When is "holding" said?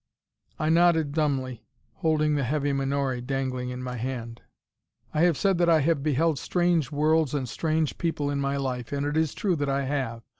1.97-2.33